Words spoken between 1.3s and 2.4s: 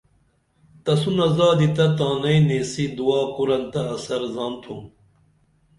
زادی تہ تانئی